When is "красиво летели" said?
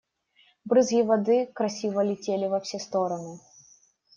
1.61-2.47